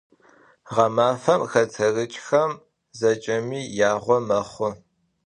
Ğemafem 0.75 1.41
xeterıç'xem 1.51 2.51
zeç'emi 2.99 3.61
yağo 3.79 4.17
mexhu. 4.27 4.69